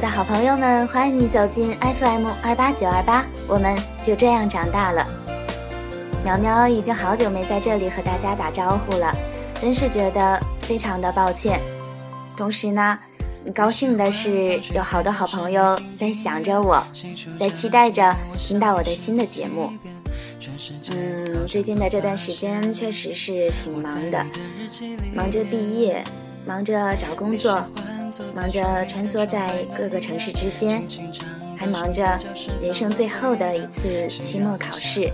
[0.00, 5.04] 的好朋友们，欢迎你走进 FM 二八九二八，我们就这样长大了。
[6.24, 9.14] 苗苗已经好久没在这里和大家打招呼了，
[9.60, 11.60] 真是觉得非常的抱歉。
[12.34, 12.98] 同时呢，
[13.54, 16.82] 高兴的是有好多好朋友在想着我，
[17.38, 19.70] 在期待着听到我的新的节目。
[20.92, 24.24] 嗯，最近的这段时间确实是挺忙的，
[25.14, 26.02] 忙着毕业，
[26.46, 27.62] 忙着找工作。
[28.34, 30.82] 忙着穿梭在各个城市之间，
[31.56, 32.18] 还忙着
[32.60, 35.10] 人生最后的一次期末考试，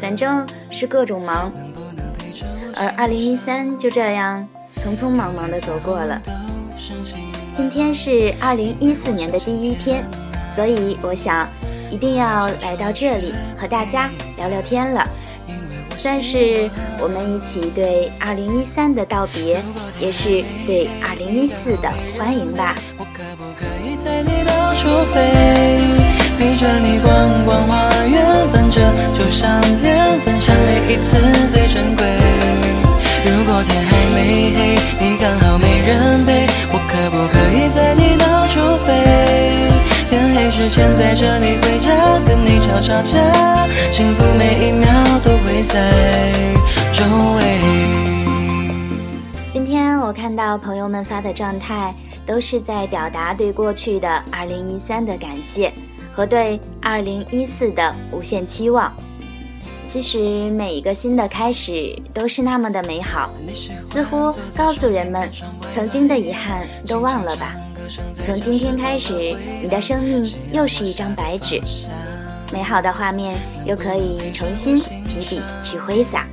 [0.00, 1.52] 反正是各种忙。
[2.76, 4.46] 而二零一三就这样
[4.76, 6.20] 匆匆忙忙的走过了。
[7.56, 10.04] 今天是二零一四年的第一天，
[10.50, 11.48] 所以我想
[11.90, 15.06] 一定要来到这里和大家聊聊天了。
[16.04, 16.68] 算是
[17.00, 19.56] 我们一起对二零一三的道别，
[19.98, 22.76] 也是对二零一四的欢迎吧。
[22.98, 25.32] 我可不可以载你到处飞，
[26.36, 27.08] 陪着你逛
[27.46, 28.20] 逛花园，
[28.52, 28.82] 翻着
[29.16, 29.48] 旧相
[29.80, 31.16] 片，分享每一次
[31.48, 32.04] 最珍贵。
[33.24, 38.92] 如果天还没黑，你刚好没人陪，我可不可以载你到处飞？
[40.10, 44.86] 天黑之前载着你回家，跟你吵吵架，幸福每一秒
[45.62, 46.32] 在
[46.92, 47.04] 周
[47.36, 47.58] 围。
[49.52, 51.94] 今天我看到朋友们发的状态，
[52.26, 55.72] 都是在表达对过去的二零一三的感谢
[56.12, 58.92] 和对二零一四的无限期望。
[59.88, 63.30] 其实每一个新的开始都是那么的美好，
[63.92, 65.30] 似乎告诉人们，
[65.72, 67.54] 曾经的遗憾都忘了吧。
[68.12, 71.60] 从今天开始，你的生命又是一张白纸，
[72.52, 74.76] 美好的画面又可以重新
[75.20, 76.26] 提笔去挥洒。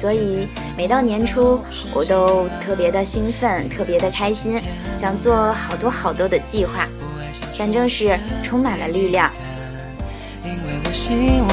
[0.00, 1.60] 所以每到年初，
[1.92, 4.56] 我都特别的兴奋，特别的开心，
[5.00, 6.86] 想做好多好多的计划，
[7.58, 9.28] 反正是充满了力量。
[10.44, 11.14] 因为我希
[11.48, 11.50] 望，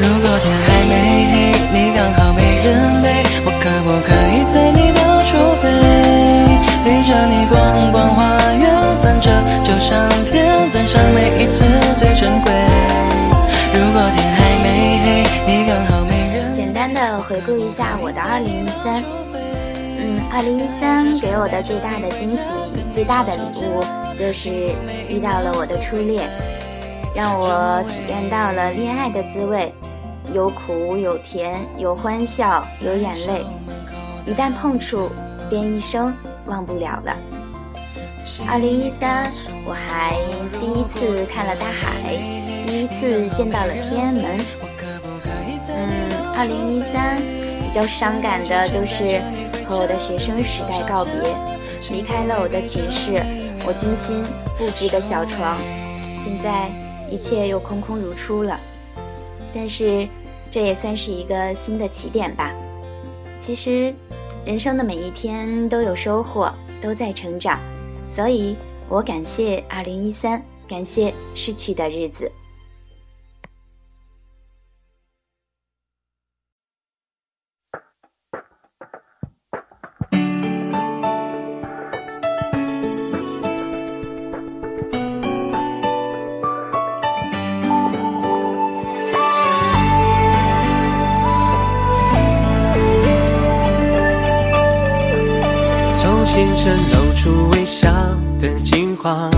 [0.00, 0.92] 如果天还没
[1.30, 1.34] 黑，
[1.70, 5.68] 你刚好没人陪，我可不可以在你到处飞？
[6.82, 8.64] 陪着你逛逛花园，
[9.02, 9.30] 翻着
[9.62, 11.62] 旧相片，分享每一次
[11.98, 12.61] 最珍贵。
[17.44, 19.02] 顾一下我的二零一三，
[19.98, 22.38] 嗯，二零一三给我的最大的惊喜、
[22.92, 23.84] 最大的礼物，
[24.16, 24.70] 就是
[25.08, 26.28] 遇到了我的初恋，
[27.14, 29.72] 让我体验到了恋爱的滋味，
[30.32, 33.44] 有苦有甜，有欢笑有眼泪，
[34.24, 35.10] 一旦碰触，
[35.48, 36.14] 便一生。
[36.46, 37.16] 忘不了了。
[38.48, 39.30] 二零一三，
[39.64, 40.16] 我还
[40.58, 42.16] 第一次看了大海，
[42.66, 44.71] 第一次见到了天安门。
[46.34, 47.18] 二零一三
[47.60, 49.20] 比较伤感的就是
[49.66, 51.12] 和我的学生时代告别，
[51.90, 53.22] 离开了我的寝室，
[53.66, 54.24] 我精心
[54.58, 55.58] 布置的小床，
[56.24, 56.68] 现在
[57.10, 58.58] 一切又空空如初了。
[59.54, 60.08] 但是
[60.50, 62.52] 这也算是一个新的起点吧。
[63.40, 63.94] 其实。
[64.44, 67.60] 人生的每一天都有收获，都在成长，
[68.12, 68.56] 所以
[68.88, 72.28] 我感谢二零一三，感谢逝去的日子。
[96.32, 97.92] 清晨露出微笑
[98.40, 99.30] 的金黄，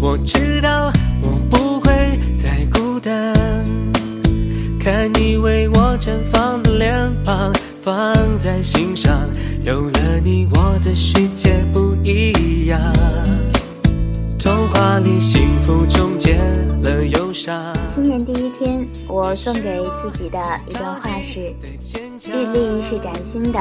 [0.00, 0.90] 我知道
[1.22, 1.92] 我不会
[2.36, 3.32] 再孤单。
[4.80, 6.92] 看你为我绽放的脸
[7.24, 9.16] 庞，放在心上，
[9.62, 12.80] 有了你，我的世界不一样。
[14.36, 16.36] 童话里幸福终结
[16.82, 17.72] 了忧伤。
[17.94, 20.38] 新年第一天，我送给自己的
[20.68, 21.54] 一段话是：
[22.28, 23.58] 日历是崭新的，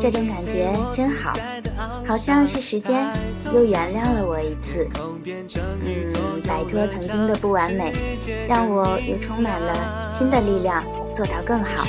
[0.00, 1.36] 这种感觉真好，
[2.06, 3.06] 好像是时间
[3.52, 4.88] 又原谅了我一次。
[5.24, 7.92] 嗯，摆脱曾经的不完美，
[8.48, 10.84] 让我又充满了新的力量，
[11.14, 11.86] 做到更好。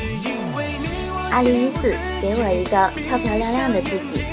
[1.31, 4.23] 二零一四，给我一个漂漂亮亮的自己，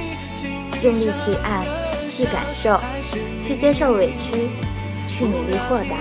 [0.82, 1.66] 用力去爱。
[2.14, 2.78] 去感受，
[3.42, 4.50] 去接受委屈，
[5.08, 5.96] 去努力豁达，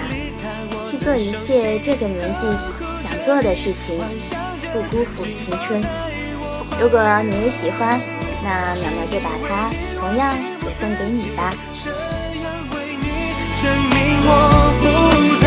[0.86, 2.42] 去做一切这个年纪
[3.08, 3.98] 想做的事情，
[4.74, 5.82] 不辜负青春。
[6.82, 8.02] 如果你也喜欢，
[8.44, 9.70] 那淼淼就把它
[10.00, 10.34] 同样
[10.66, 11.54] 也送给你吧。
[13.56, 13.96] 证明
[14.26, 14.30] 我
[14.82, 14.84] 不
[15.40, 15.46] 再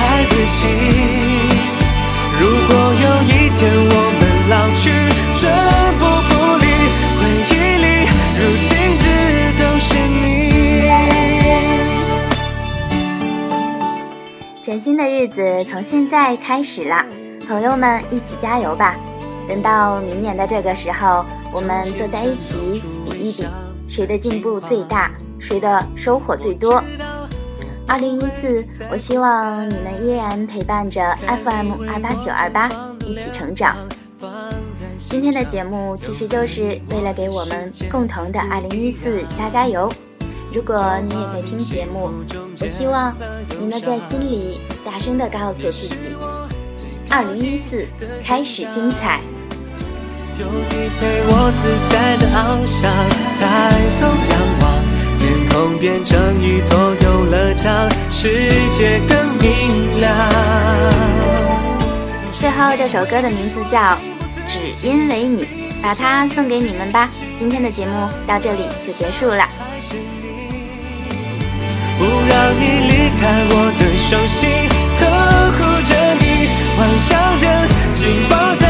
[0.00, 0.56] 爱自己。
[2.40, 4.82] 如果有一天我们老去，
[5.36, 5.38] 寸
[5.98, 6.64] 步不离，
[7.20, 7.86] 回忆里
[8.40, 9.04] 如镜子
[9.58, 10.24] 都是你。
[14.62, 17.04] 崭新的日子从现在开始啦，
[17.46, 18.96] 朋友们一起加油吧！
[19.50, 23.44] 等到明年的这个时候，我们坐在一起比一比，
[23.88, 25.10] 谁的进步最大，
[25.40, 26.80] 谁的收获最多。
[27.88, 32.70] 二零一四，我希望你们依然陪伴着 FM 二八九二八
[33.04, 33.74] 一起成长。
[34.96, 39.92] 今天的节目其实就是为了给我们共同的二零一四加加油。
[40.54, 42.08] 如果你也在听节目，
[42.60, 43.12] 我希望
[43.58, 45.94] 你能在心里大声的告诉自己：
[47.10, 47.84] 二零一四
[48.24, 49.20] 开始精彩。
[50.40, 52.90] 有你陪我自在的翱翔，
[53.38, 53.44] 抬
[54.00, 54.64] 头仰望，
[55.18, 60.10] 天空变成一座游乐场，世界更明亮。
[62.32, 63.98] 最后这首歌的名字叫。
[64.48, 65.46] 只因为你，
[65.82, 67.08] 把它送给你们吧。
[67.38, 69.46] 今天的节目到这里就结束了。
[71.98, 74.48] 不让你离开我的手心，
[74.98, 75.06] 呵
[75.52, 77.46] 护着你，幻想着
[77.92, 78.69] 紧抱在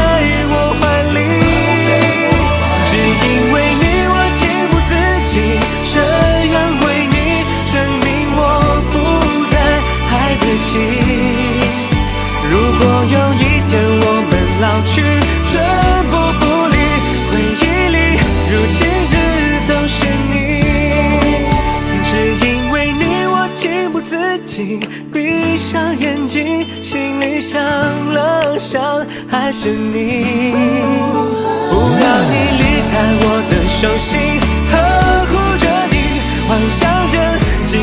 [14.61, 15.63] 老去寸
[16.11, 16.77] 步不离
[17.31, 17.97] 回忆里
[18.51, 19.17] 如镜子
[19.67, 20.61] 都是你
[22.03, 22.11] 只
[22.45, 24.79] 因为你我情不自禁
[25.11, 27.59] 闭上眼睛心里想
[28.13, 30.25] 了想还是你。
[31.71, 32.93] 不让你离开
[33.23, 34.19] 我的手心
[34.69, 34.73] 呵
[35.25, 35.95] 护着你
[36.47, 37.17] 幻想着
[37.65, 37.81] 紧